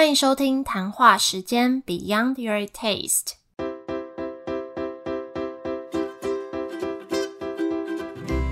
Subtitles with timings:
[0.00, 3.34] 欢迎收听谈话时间 Beyond Your Taste。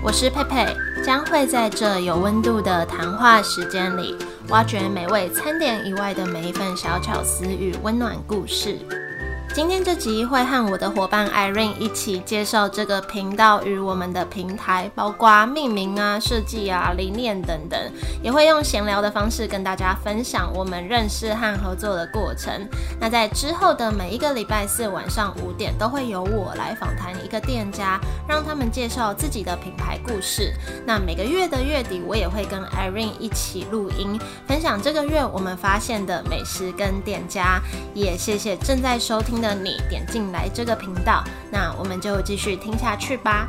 [0.03, 4.15] 我是佩佩，将会在这有温度的谈话时间里，
[4.49, 8.77] 挖掘美味餐点以外的每一份小巧思与温暖故事。
[9.51, 17.77] 今天这集会和我的伙伴 Irene 一起介绍这个频道与我们的平台，包括命名啊、设计啊、理念等等，
[18.21, 22.69] 也会用闲聊的方式跟大家分享我们认识和合作的过程。
[23.01, 30.53] 那在之后的每一个礼拜四晚上五点，都会由我来访谈一个店家，让他们介绍自己的品牌故事。
[30.85, 37.59] 那每个月的月底，我也会跟 Irene 一起录音，分享这个月我们发现的美食跟店家。
[37.95, 39.38] 也谢谢正在收听。
[39.41, 43.47] 的你点进来这个频道，那我们就继续听下去吧。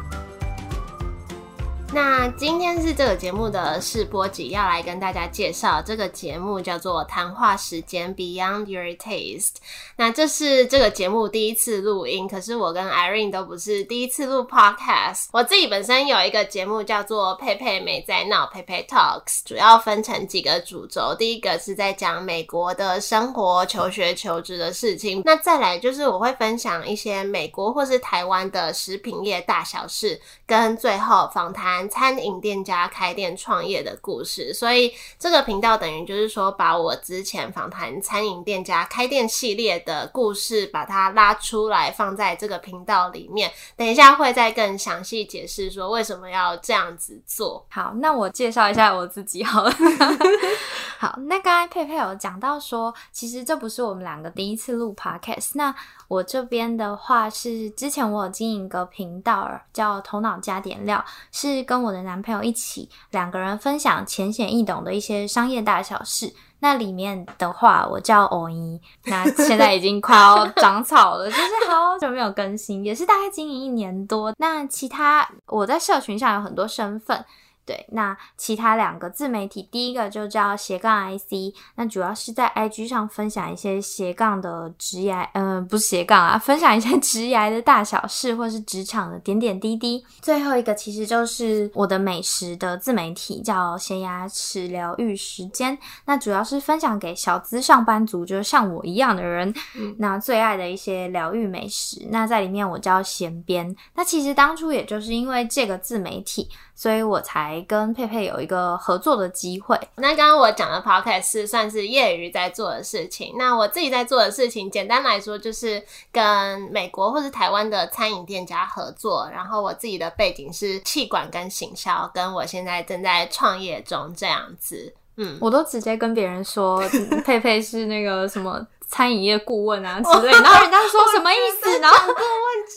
[1.92, 9.56] 那今天是这个节目的试播集，要来跟大家介绍这个节目叫做谈话时间 Beyond Your Taste。
[9.96, 15.26] 那这是这个节目第一次录音，可是我跟 Irene 都不是第一次录 Podcast。
[15.32, 21.12] 我自己本身有一个节目叫做佩佩美在闹佩佩 Talks，主要分成几个主轴。
[21.18, 25.22] 第一个是在讲美国的生活、求学、求职的事情。
[25.24, 31.79] 那再来就是我会分享一些美国或是台湾的食品业大小事，跟最后访谈。
[31.88, 43.50] 餐饮店家开店创业的故事，所以这个频道等于就是说，把我之前访谈餐饮店家开店系列的故事，把它拉出来放在这个频道里面。
[43.76, 47.64] 等一下会再更详细解释说为什么要这样子做。
[47.70, 49.72] 好，那我介绍一下我自己好了。
[50.98, 55.52] 好，那刚才佩佩有讲到说，其实这不是我们两个第一次录 podcast。
[55.54, 55.74] 那
[56.10, 66.34] 我这边的话是之前我有经营一个频道叫头脑加点料，是跟我的男朋友一起两个人分享浅显易懂的一些商业大小事。
[66.58, 74.34] 那里面的话，我叫欧一，那现在已经快要 长草了，就是好久没有更新，也是大概经营一年多。
[74.36, 77.24] 那其他我在社群上有很多身份。
[77.70, 90.04] 对，那其他两个自媒体，第一个就叫斜杠 IC，那主要是在 IG 上分享一些斜杠的职涯，嗯，不是斜杠啊，分享一些 职涯的大小事，或是职场的点点滴滴。
[90.20, 99.54] 最后一个其实就是我的美食的自媒体，叫咸牙齿疗愈时间，那主要是分享给小资上班族，就是像我一样的人，
[99.98, 102.04] 那最爱的一些疗愈美食。
[102.10, 106.48] 那在里面我叫咸编，那其实当初也就是因为这个自媒体。
[106.80, 109.78] 所以我才跟佩佩有一个合作的机会。
[109.96, 113.34] 那刚刚我讲的 podcast 是算是业余在做的事情。
[113.38, 115.82] 那我自己在做的事情，简单来说就是
[116.12, 119.28] 跟美国或是台湾的餐饮店家合作。
[119.32, 124.94] 然后我自己的背景是气管跟行销，跟我现在正在创业中这样子。
[125.16, 126.82] 嗯，我都直接跟别人说
[127.24, 128.66] 佩佩是那个什么。
[128.92, 131.78] 餐饮业顾问啊 之类，然后人家说什么意思？
[131.78, 131.96] 然后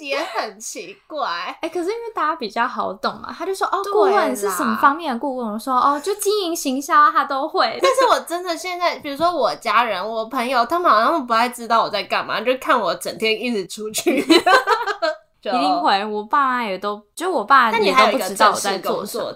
[0.08, 5.54] 也很奇怪，哎，可是因为大家比较好懂嘛，他就说哦，顾问是什么方面的顾问？
[5.54, 7.78] 我说哦，就经营行销他都会。
[7.82, 14.18] 但是我真的现在，比如说我家人、我朋友，他们好像不太知道我在干嘛，就看我整天一直出去，
[15.44, 16.06] 一定会。
[16.06, 19.34] 我爸妈也都，就我爸也都不知道我在做什么。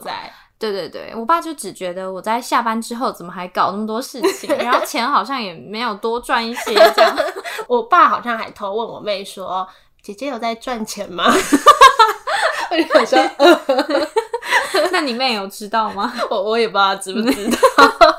[0.59, 7.15] 对对对，我爸就只觉得我在下班之后怎么还搞那么多事情，然后钱好像也没有多赚一些这样。
[7.67, 9.67] 我爸好像还偷问我妹说
[10.07, 11.25] ：“姐姐有在赚钱吗？”
[12.93, 13.19] 我说
[14.91, 17.57] ：“那你妹有知道吗？”我我也不知道知不知道。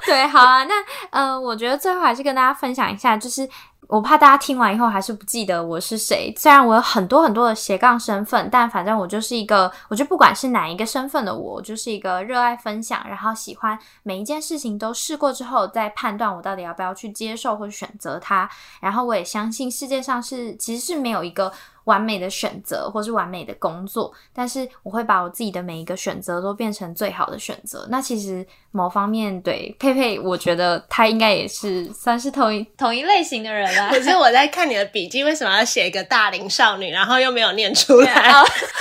[0.05, 0.75] 对，好啊，那
[1.11, 3.49] 呃，我觉得最后还是跟大家分享一下，就是。
[3.89, 6.33] 我怕大家听完以后还是不记得我是谁。
[6.37, 18.49] 虽然我有很多很多的斜杠身份，但反正我就是一个，我就不管是哪一个身份的我，就是一个热爱分享，然后喜欢每一件事情都试过之后再判断我到底要不要去接受或选择它。
[18.81, 21.51] 然后我也相信世界上是其实是没有一个。
[21.85, 27.87] 完美的选择，或是完美的工作，但是我会把我自己的每一个选择都变成最好的选择。
[27.89, 33.89] 那其实某方面对佩佩，我觉得他应该也是算是同一 同一类型的人啦。
[33.95, 38.31] 可是我在看你的笔记，为什么要写一个大龄少女，然后又没有念出来？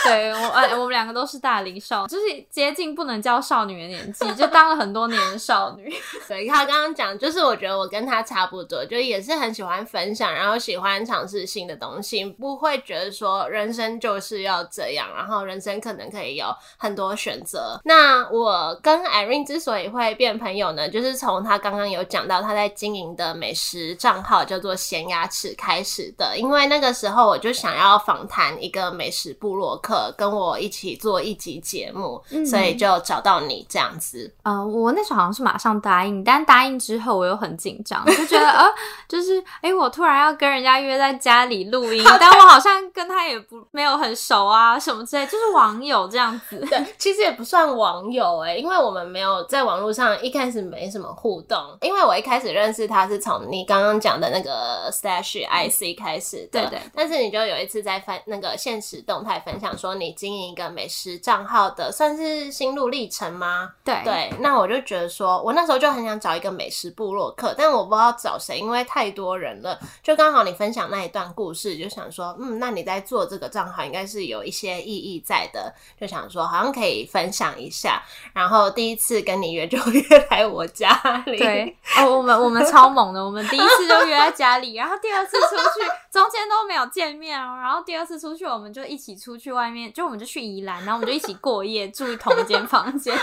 [0.04, 5.90] 对 我，哎，我们两个都是大龄少，就是接近不能叫少女的年纪，就当了很多年的少女。
[6.28, 12.98] 对他刚刚讲，就是我觉得我跟他差不多，就也是很喜欢分享，然后喜欢尝试新的东西，不会觉。
[12.98, 16.46] 得说，人生就是要这样，然后人生可能可以有
[16.78, 17.80] 很多选择。
[17.86, 26.38] 那我跟 Irene 之所以会变朋友呢，就是就是从他刚刚有讲到他在经营的美食账号叫做咸牙齿开始的。
[26.38, 34.34] 因为那个时候我就想要访谈一个美食部落客，跟我一起做一集节目，所以就找到你这样子。
[34.44, 38.66] 呃，我那时候好像是马上答应，但答应之后我又很紧张，就觉得 呃，
[39.10, 46.58] 就是哎，我突然要跟人家约在家里录音，但我好像跟他也不没有很熟啊，什么之类，就是网友这样子。
[46.70, 51.58] 对，其实也不算网友哎，因为我们没有在网络上一开始没什么互动。
[51.82, 56.80] 因为我一开始认识他是从你刚刚讲的那个 Stash IC 开始的，对对。
[56.94, 63.72] 但是你就有一次在分那个现实动态分享说你经营一个美食账号的，算是心路历程吗？
[63.84, 64.34] 对对。
[64.40, 69.80] 那我就觉得说，我那时候就很想找一个美食部落客，但我不知道找谁，因为太多人了。
[70.04, 78.04] 就刚好你分享那一段故事，就想说，嗯，那你在做这个账号应该是有一些意义在的，就想说好像可以分享一下。
[78.34, 80.94] 然后第一次跟你约就约来我家
[81.26, 93.16] 里，对哦，我们我们超猛的，我们第一次就约在家里，然后第二次出去中间都没有见面哦，然后第二次出去我们就一起出去外面，就我们就去宜兰，然后我们就一起过夜住同一间房间，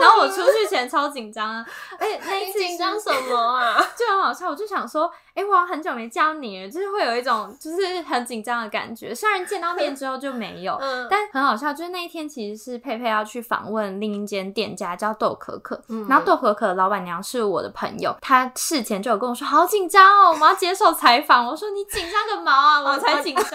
[0.00, 1.64] 然后我出去前超紧张，
[1.98, 3.84] 哎，那一次紧张什么啊？
[3.96, 5.10] 就很好笑，我就想说。
[5.40, 9.14] 哎，我很久没见到你了，就是会有一种就是很紧张的感觉。
[9.14, 10.78] 虽然见到面之后就没有，
[11.08, 11.72] 但很好笑。
[11.72, 15.80] 就是那一天其实是佩佩要去访问另一间店家，叫豆可可。
[16.08, 21.46] 然后豆可可的老板娘是我的朋友，她事前就有跟我说好紧张哦，我们要接受采访。
[21.46, 23.44] 我说你紧张个毛啊，我才紧张。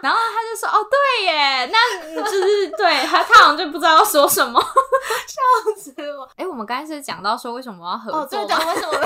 [0.00, 4.60] 然后他就说哦，对耶，那就是对他，他好像就不知道要说什么，
[5.26, 6.28] 笑死我。
[6.36, 8.92] 哎，我们刚才是讲到说为什么要合作，讲为什么？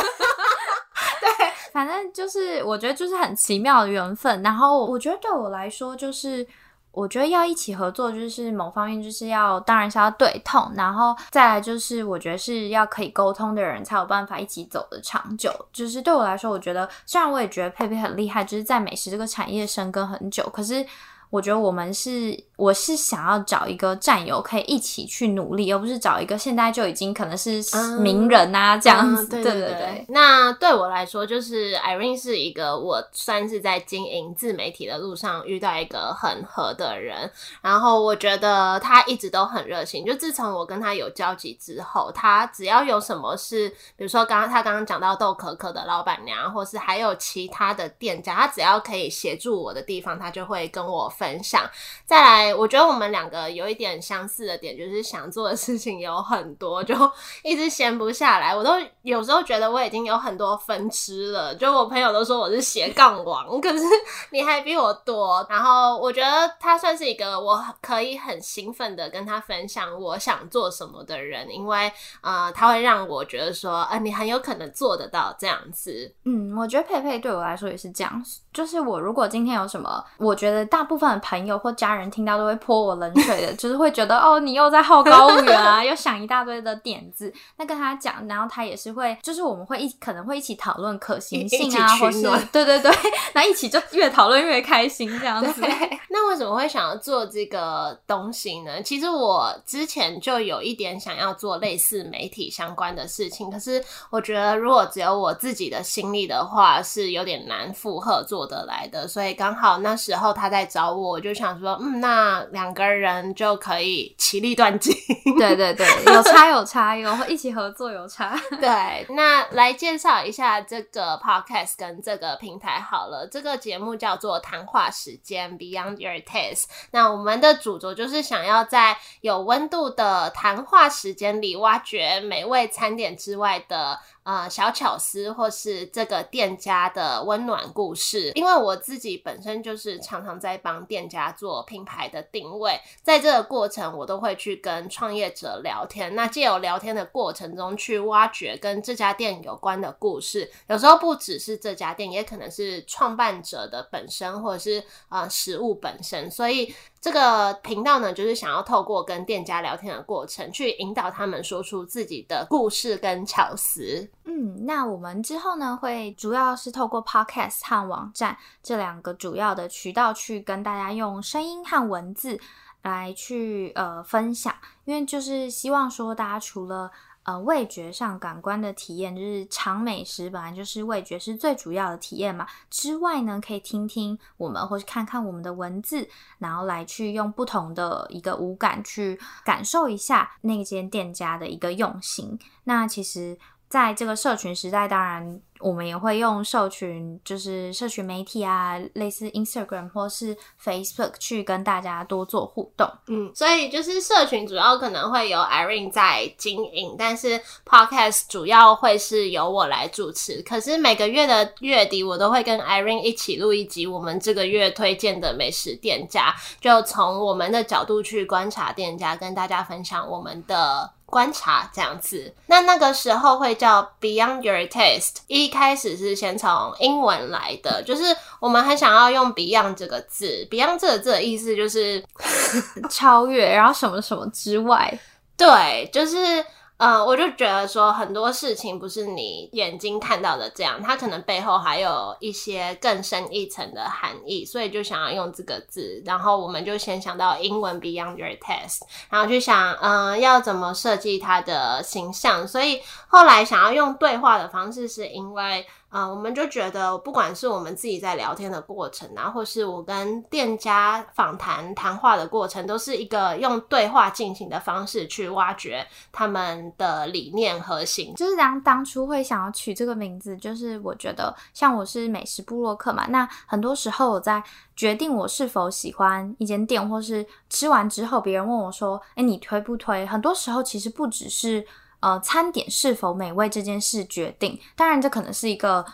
[1.72, 4.42] 反正就是，我觉得就是很奇妙的缘分。
[4.42, 6.46] 然后我觉得对我来说，就是
[6.90, 15.50] 我觉得要一起合作，就是某方面就是要，当然是要对痛，然后再来就是我觉得是要可以沟通的人才有办法一起走的长久。
[15.72, 20.86] 就是对我来说，我觉得虽然我也觉得佩佩很厉害，就是在美食这个产业深耕很久，可是。
[21.32, 27.64] 我觉得我们是，我是想要找一个战友可以一起去努力，而不是找一个现在就已经可能是
[28.00, 29.26] 名人啊这样子。
[29.28, 30.04] 对对对。
[30.10, 37.30] 那对我来说，就是 Irene 是一个我算是在经营自媒体的路上遇到一个很合的人，
[37.62, 40.04] 然后我觉得他一直都很热情。
[40.04, 51.10] 就自从我跟他有交集之后，他只要有什么事，比如说刚刚他刚刚讲到豆可可的老板娘，或是还有其他的店家，他只要可以协助我的地方，他就会跟我。
[51.22, 51.62] 分享，
[52.04, 56.96] 再来，我觉得我们两个有一点相似的点，就是想做的事情有很多，就
[57.44, 58.56] 一直闲不下来。
[58.56, 58.72] 我都
[59.02, 63.84] 有时候觉得我已经有很多分支了，就我朋友都说我是斜杠王，可是
[64.30, 65.46] 你还比我多。
[65.48, 76.12] 然后我觉得他算是一个我可以很兴奋的跟他分享我想做什么的人，因为呃，他会让我觉得说，呃，你很有可能做得到这样子。
[76.24, 78.20] 嗯，我觉得佩佩对我来说也是这样，
[78.52, 81.11] 就是我如果今天有什么，我觉得大部分。
[81.20, 87.32] 朋友或家人听到都会泼我冷水的， 就是会觉得哦，你又在好高骛远啊， 又想一大堆的点子。
[87.56, 92.22] 那跟他讲，然后他也是会，就是我们会一可能会一起讨论可行性啊，或是
[92.52, 92.90] 对对 对，
[93.34, 95.62] 那一起就越讨论越开心这样子。
[96.08, 98.82] 那为什么会想要做这个东西呢？
[98.82, 109.06] 其实我之前就有一点想要做类似媒体相关的事情，可是我觉得如果只有我自己的心力的话，是有点难负荷做得来的。
[109.06, 111.01] 所以刚好那时候他在找我。
[111.10, 114.94] 我就想说，嗯，那两个人就可以其利断金。
[115.38, 118.38] 对对对，有差有差，有一起合作有差。
[118.60, 123.26] 对，那来介绍一下这个 podcast 跟这个平台好了。
[123.30, 126.64] 这个节目叫做谈话时间 Beyond Your Taste。
[126.90, 133.98] 那我们的主轴就是想要在有温度的谈话时间里，挖掘美味餐点之外的。
[134.24, 146.14] 呃，小巧思或是这个店家的温暖故事，因为我自己本身就是常常在帮店家做品牌的定位，在这个过程，我都会去跟创业者聊天。
[146.14, 156.74] 那借由聊天的过程中，去挖掘跟这家店有关的故事，有时候不只是这家店，也可能是创办者的本身，或者是呃食物本身，所以。
[157.02, 164.08] 这个频道呢，就是想要透过跟店家聊天的过程，去引导他们说出自己的故事跟巧思。
[164.44, 172.40] 嗯，那我们之后呢，会主要是透过 Podcast 和网站这两个主要的渠道，去跟大家用声音和文字
[172.82, 174.52] 来去呃分享，
[174.84, 176.90] 因为就是希望说大家除了。
[177.24, 182.44] 呃，味觉上感官的体验就是尝美食，本来就是味觉是最主要的体验嘛。
[182.68, 186.08] 之外呢，可以听听我们，或是看看我们的文字，
[186.38, 192.36] 然后来去用不同的一个五感去感受一下那间店家的一个用心。
[192.64, 193.38] 那其实。
[193.72, 202.86] 在这个社群时代，当然我们也会用社群，就是社群媒体啊，类似 Instagram 或是 Facebook 去跟大家多做互动。
[203.06, 210.42] 嗯，所以就是社群主要可能会由 Irene 在经营，但是 Podcast 主要会是由我来主持。
[210.42, 220.90] 可是每个月的月底，我都会跟 Irene 一起录一集我们这个月推荐的美食店家，就从我们的角度去观察店家，跟大家分享我们的。
[221.12, 225.16] 观察这样子，那那个时候会叫 Beyond Your Taste。
[225.26, 228.02] 一开始是先从英文来的，就是
[228.40, 232.02] 我们很想要用 Beyond 这个字，Beyond 这个字的意思就是
[232.88, 234.98] 超越，然后什么什么之外，
[235.36, 236.42] 对，就是。
[236.78, 246.02] 嗯，我就觉得说很多事情不是你眼睛看到的这样，它可能背后还有一些更深一层的含义，所以就想要用这个字。
[246.04, 252.48] 然后我们就先想到英文 Beyond Your test”，然后就想，嗯，要怎么设计它的形象。
[252.48, 255.66] 所以后来想要用对话的方式，是因为。
[255.92, 268.14] 啊，我们就觉得，不管是我们自己在聊天的过程啊，或是我跟店家访谈谈话的过程，都是一个用对话进行的方式去挖掘他们的理念核心。
[268.14, 274.42] 就是当当初会想要取这个名字，就是我觉得，像我是美食部落客嘛，那很多时候我在
[274.74, 281.66] 决定我是否喜欢一间店，或是吃完之后别人问我说：“哎，你推不推？”很多时候其实不只是。
[282.02, 285.86] 呃，餐点是否美味这件事决定，当然这可能是一个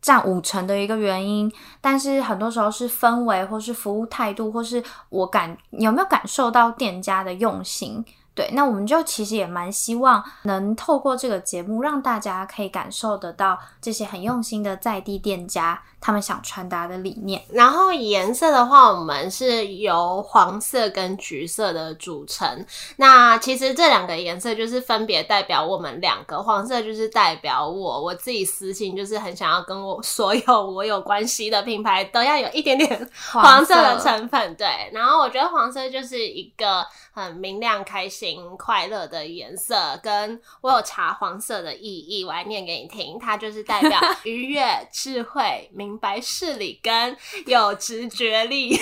[0.00, 8.04] 占五成的一个原因，但是很多时候是氛围，或是服务态度，或是我感有没有感受到店家的用心。
[8.34, 17.42] 对，那我们就其实也蛮希望能透过这个节目，让大家可以感受得到这些很用心的在地店家他们想传达的理念。
[17.50, 22.64] 然后颜色的话，我们是由黄色跟橘色的组成。
[22.96, 34.54] 那其实这两个颜色就是分别代表我们两个，黄色就是代表我，我自己私心就是很想要跟我所有我有关系的品牌都要有一点点 黄色的成分。
[34.56, 38.28] 对，然后我觉得黄色就是一个很明亮、开心。
[38.58, 43.16] 快乐的颜色，跟我有查黄色的意义，我来念给你听。
[43.18, 47.16] 它就是代表 愉悦、智慧、明明白事理，跟
[47.46, 48.78] 有直觉力。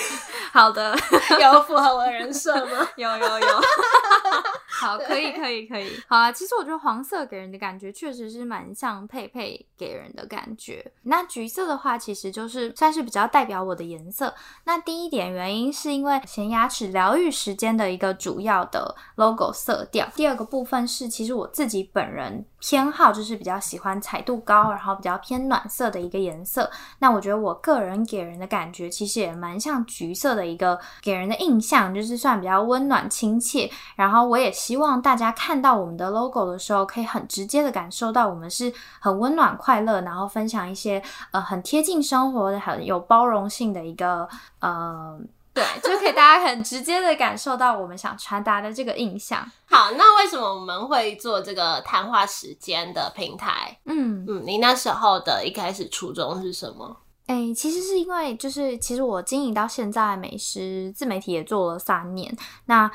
[0.51, 0.93] 好的，
[1.39, 2.85] 有符合我的人设吗？
[2.97, 3.47] 有 有有。
[4.79, 5.89] 好，可以可以可以。
[6.07, 10.85] 好啊，其实我觉得黄色给人的感觉确实是蛮像佩佩给人的感觉。
[11.03, 14.35] 那橘色的话，其实就是算是比较代表我的颜色。
[14.65, 20.05] 那第一点原因是因为前牙齿疗愈时间的一个主要的 logo 色调。
[20.13, 22.45] 第二个部分是，其实我自己本人。
[22.59, 26.69] 偏好就是比较喜欢彩度高，然后比较偏暖色的一个颜色。
[26.99, 33.69] 那我觉得我个人给人的感觉其实也蛮像橘色的一个给人的印象，就是算比较温暖亲切。
[33.95, 41.01] 然后我也希望大家看到我们的 logo 的时候，可以很直接的感受到我们是很温暖快乐，然后分享一些
[41.31, 44.27] 呃很贴近生活的、很有包容性的一个
[44.59, 45.19] 呃。
[45.57, 49.39] 对，就可以大家很直接的感受到我们想传达的这个印象。
[49.65, 53.75] 好，那为什么我们会做这个谈话时间的平台？
[53.85, 56.95] 嗯嗯，你那时候的一开始初衷是什么？
[57.25, 62.31] 哎，其实是因为就是其实我经营到现在美食自媒体也做了三年，
[62.65, 62.89] 那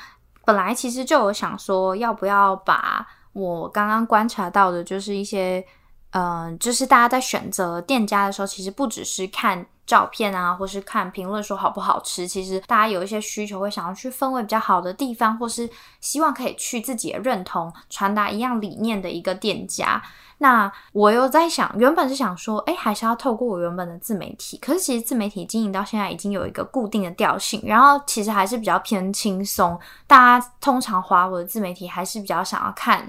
[0.45, 5.65] 本来其实就有想说要不要把我刚刚观察到的，就是一些
[6.13, 9.67] 嗯，就是大家在选择店家的时候，其实不只是看。
[9.87, 15.69] 照片啊，或是看评论说好不好吃，其实大家有一些需求会想要去氛围比较好的地方，或是
[16.01, 20.03] 希望可以去自己认同、传达一样理念的一个店家。
[20.39, 29.79] 那我又在想，原本是想说，哎，还是要透过我原本的自媒体，可是其实自媒体经营到现在已经有一个固定的调性，然后其实还是比较偏轻松。
[30.07, 33.09] 大家通常划我的自媒体，还是比较想要看，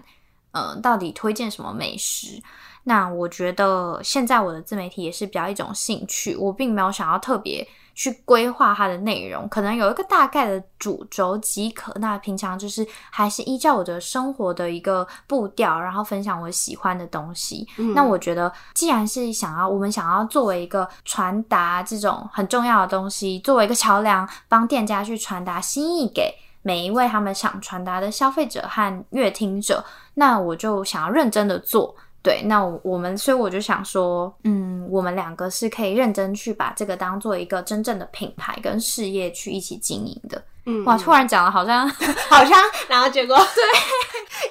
[0.51, 2.39] 嗯，到底推荐什么美食。
[2.85, 11.93] 那我觉得现在我的自媒体也是比较一种兴趣，我并没有想要特别去规划它的内容，可能有一个大概的主轴即可。
[11.99, 17.65] 那平常就是还是依照我的生活的一个步调，然后分享我喜欢的东西。
[17.95, 29.85] 那我觉得，既然是想要我们想要作为一个传达这种很重要的东西，作为一个桥梁，帮店家去传达心意给每一位他们想传达的消费者和乐听者，
[30.15, 31.95] 那我就想要认真的做。
[32.23, 40.41] 对，那我们所以我就想说，嗯，我们两个是可以认真去把这个当做一个真正的品牌跟事业去一起经营的。
[40.65, 41.87] 嗯，哇，突然讲了，好像
[42.29, 43.63] 好像，然后结果 对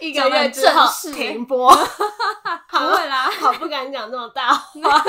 [0.08, 1.70] 一个月之后停播，
[2.68, 5.04] 不会啦，好不敢讲这么大话。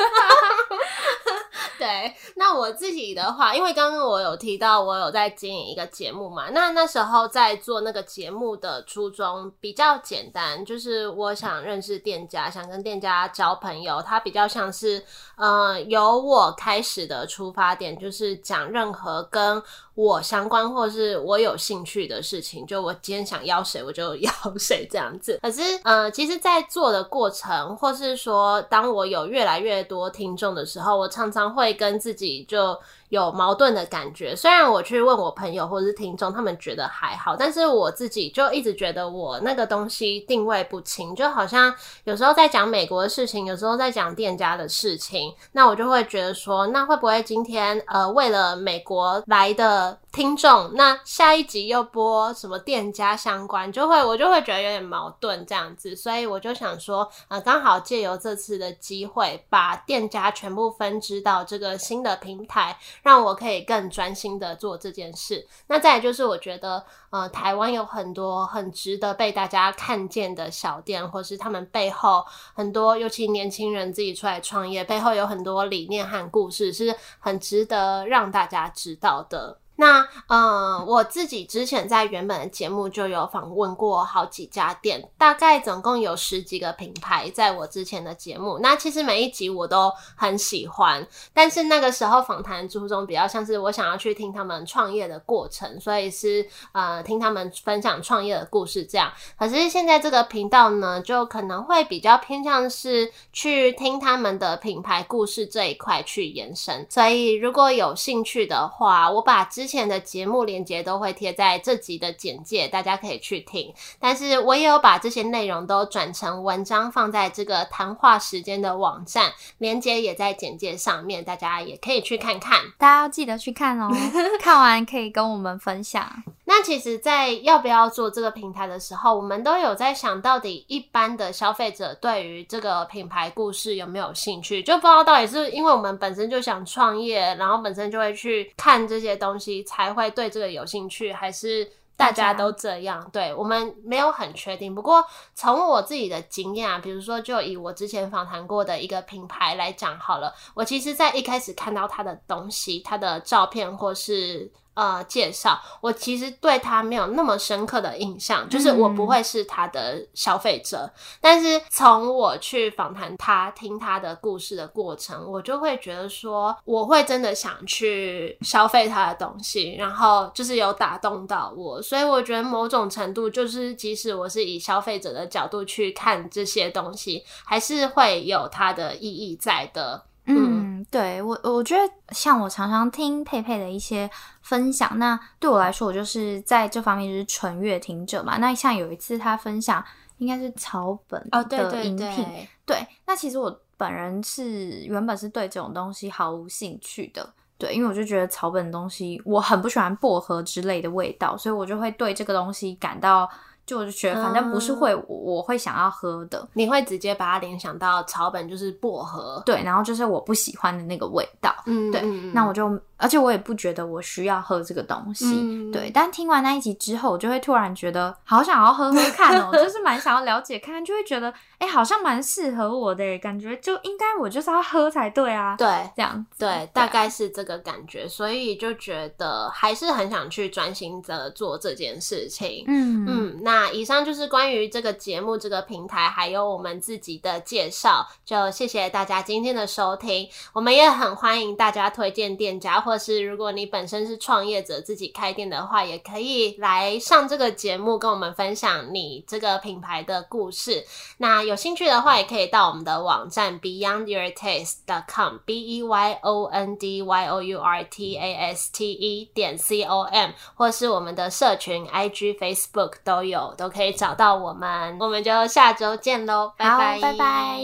[1.79, 15.03] 对，那那我自己的话，因为刚刚我有提到我有在经营一个节目嘛，那那时候在做那个节目的初衷比较简单，就是我想认识店家，想跟店家交朋友，它比较像是
[15.38, 19.63] 呃由我开始的出发点，就是讲任何跟
[19.95, 25.39] 我相关或是我有兴趣的事情，就我今天想要谁我就邀 谁这样子。
[25.41, 32.79] 可是呃，其实，在做的过程，或是说当我有越来越多听众的时候，我常常会跟自己就。
[33.13, 41.72] 有矛盾的感觉，虽然我去问我朋友或是听众，他们觉得还好，但是我自己就一直觉得我那个东西定位不清，就好像
[42.05, 62.75] 有时候在讲美国的事情，有时候在讲店家的事情，那我就会觉得说，那会不会今天呃为了美国来的听众，那下一集又播什么店家相关，就会我就会觉得有点矛盾这样子，所以我就想说，呃，刚好借由这次的机会，把店家全部分支到这个新的平台。
[63.03, 65.45] 让我可以更专心的做这件事。
[65.67, 79.60] 那再来就是，我觉得，呃，台湾有很多很值得被大家看见的小店，或是他们背后很多，尤其年轻人自己出来创业，背后有很多理念和故事，是很值得让大家知道的。
[79.75, 88.60] 那呃，我自己之前在原本的节目就有访问过好几家店，大概总共有十几个品牌，在我之前的节目。
[88.62, 99.12] 那其实每一集我都很喜欢，但是那个时候访谈初衷比较像是我想要去听他们创业的过程，所以是呃听他们分享创业的故事这样。
[99.39, 106.86] 可是现在这个频道呢，就可能会比较偏向是去听他们的品牌故事这一块去延伸。
[106.88, 113.74] 所以如果有兴趣的话，我把之之前的节目连接都会贴在这集的简介，大家可以去听。
[114.00, 122.60] 但是我也有把这些内容都转成文章放在这个谈话时间的网站，连接也在简介上面，大家也可以去看看。
[122.77, 123.89] 大家要记得去看哦，
[124.39, 126.24] 看完可以跟我们分享。
[126.45, 139.63] 那其实，在要不要做这个平台的时候，我们都有在想到底一般的消费者对于这个品牌故事有没有兴趣，就不知道到底是因为我们本身就想创业，然后本身就会去看这些东西。
[139.63, 143.09] 才会对这个有兴趣，还是大家都这样？
[143.12, 144.75] 对我们没有很确定。
[144.75, 154.51] 不过从我自己的经验啊，比如说就以我之前访谈过的一个品牌来讲好了，我其实在一开始看到他的东西、他的照片或是。
[154.74, 160.92] 呃，介绍我其实对他没有那么深刻的印象，就是我不会是他的消费者。
[161.22, 171.81] 但是从我去访谈他、听他的故事的过程，我就会觉得说，我会真的想去消费他的东西，然后就是有打动到我。
[171.81, 180.03] 所以我觉得某种程度，就是即使我是以消费者的角度去看这些东西，还是会有它的意义在的。
[180.25, 184.09] 嗯，对我，我觉得像我常常听佩佩的一些
[184.41, 188.37] 分享，那对我来说，我就是在这方面就是纯乐听者嘛。
[188.37, 189.83] 那像有一次他分享，
[190.17, 203.29] 应该是草本的饮品，对，那其实我本人是原本是对这种东西毫无兴趣的，对，因为我就觉得草本东西我很不喜欢薄荷之类的味道，所以我就会对这个东西感到。
[203.65, 212.01] 就我就觉得，反正不是会我会想要喝的，你会直接把它联想到草本，就是薄荷，对，然后就是我不喜欢的那个味道，嗯，对，
[212.33, 212.79] 那我就。
[212.95, 215.91] 而且我也不觉得我需要喝这个东西，对。
[215.93, 225.53] 但听完那一集之后，我就会突然觉得好想要喝喝看哦， 就是蛮想要了解看看，就会觉得哎，好像蛮适合我的感觉，就应该我就是要喝才对啊。
[225.57, 232.63] 对，这样对，大概是这个感觉，所以就觉得还是很想去专心的做这件事情。
[232.67, 240.27] 嗯嗯，那以上就是关于这个节目、这个平台还有我们自己的介绍，就谢谢大家今天的收听。
[240.53, 242.98] 我们也很欢迎大家推荐店家或。
[243.03, 250.85] 是如果你本身是创业者，自己开店的话，也可以来上这个节目，跟我们分享你这个品牌的故事。
[251.17, 259.29] 那有兴趣的话，也可以到我们的网站 beyondyourtaste.com，b e y o n d y o u r t a s t e
[259.33, 264.98] 点 c o m，或是我们的社群 IG、Facebook 都有，都可以找到我们。
[265.00, 267.59] 我们就下周见喽，拜拜，拜拜。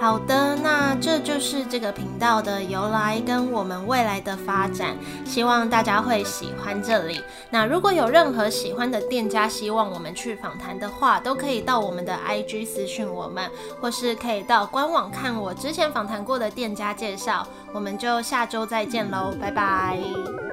[0.00, 0.53] 好的，
[1.04, 7.22] 这就是这个频道的由来跟我们未来的发展，希望大家会喜欢这里。
[7.50, 13.50] 那如果有任何喜欢的店家，希望我们去访谈的话，都可以到我们的 IG 私讯我们，
[13.82, 17.46] 或是可以到官网看我之前访谈过的店家介绍。
[17.74, 20.43] 我们就下周再见喽，拜拜。